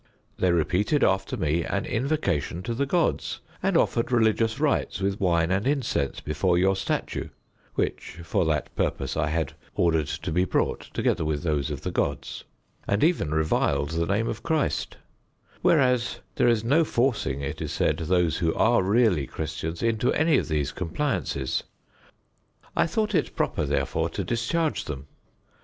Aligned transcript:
They 0.39 0.51
repeated 0.51 1.03
after 1.03 1.37
me 1.37 1.63
an 1.63 1.85
invocation 1.85 2.63
to 2.63 2.73
the 2.73 2.87
gods, 2.87 3.39
and 3.61 3.77
offered 3.77 4.11
religious 4.11 4.59
rites 4.59 4.99
with 4.99 5.19
wine 5.21 5.51
and 5.51 5.67
incense 5.67 6.21
before 6.21 6.57
your 6.57 6.75
statue 6.75 7.29
(which 7.75 8.17
for 8.23 8.43
that 8.45 8.75
purpose 8.75 9.15
I 9.15 9.27
had 9.27 9.53
ordered 9.75 10.07
to 10.07 10.31
be 10.31 10.43
brought, 10.43 10.89
together 10.95 11.23
with 11.23 11.43
those 11.43 11.69
of 11.69 11.81
the 11.81 11.91
gods), 11.91 12.45
and 12.87 13.03
even 13.03 13.29
reviled 13.29 13.91
the 13.91 14.07
name 14.07 14.27
of 14.27 14.41
Christ: 14.41 14.97
whereas 15.61 16.19
there 16.33 16.47
is 16.47 16.63
no 16.63 16.83
forcing, 16.83 17.41
it 17.41 17.61
is 17.61 17.71
said, 17.71 17.97
those 17.97 18.37
who 18.39 18.55
are 18.55 18.81
really 18.81 19.27
Christians 19.27 19.83
into 19.83 20.11
any 20.13 20.39
of 20.39 20.47
these 20.47 20.71
compliances: 20.71 21.61
I 22.75 22.87
thought 22.87 23.13
it 23.13 23.35
proper, 23.35 23.65
therefore, 23.67 24.09
to 24.17 24.23
discharge 24.23 24.85
them. 24.85 25.05